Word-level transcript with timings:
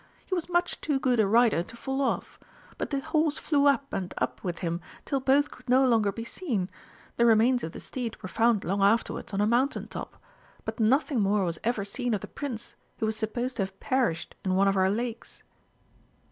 He 0.25 0.33
was 0.33 0.49
much 0.49 0.81
too 0.81 0.99
good 0.99 1.19
a 1.19 1.27
rider 1.27 1.61
to 1.61 1.77
fall 1.77 2.01
off. 2.01 2.39
But 2.79 2.89
the 2.89 3.01
horse 3.01 3.37
flew 3.37 3.67
up 3.67 3.93
and 3.93 4.15
up 4.17 4.43
with 4.43 4.57
him 4.65 4.81
till 5.05 5.19
both 5.19 5.51
could 5.51 5.69
no 5.69 5.85
longer 5.85 6.11
be 6.11 6.23
seen. 6.23 6.71
The 7.17 7.25
remains 7.27 7.63
of 7.63 7.71
the 7.71 7.79
steed 7.79 8.19
were 8.23 8.27
found 8.27 8.63
long 8.63 8.81
afterwards 8.81 9.31
on 9.31 9.41
a 9.41 9.45
mountain 9.45 9.85
top. 9.87 10.19
But 10.65 10.79
nothing 10.79 11.19
more 11.19 11.45
was 11.45 11.59
ever 11.63 11.85
seen 11.85 12.15
of 12.15 12.21
the 12.21 12.27
Prince, 12.27 12.73
who 12.97 13.05
was 13.05 13.15
supposed 13.15 13.57
to 13.57 13.61
have 13.61 13.79
perished 13.79 14.33
in 14.43 14.55
one 14.55 14.67
of 14.67 14.75
our 14.75 14.89
lakes." 14.89 15.43